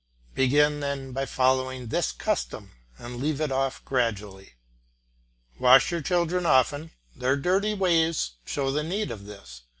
[0.33, 4.53] Begin then by following this custom, and leave it off gradually.
[5.59, 9.61] Wash your children often, their dirty ways show the need of this.